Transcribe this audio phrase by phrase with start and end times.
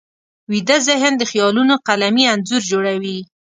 [0.51, 3.17] ویده ذهن د خیالونو قلمي انځور جوړوي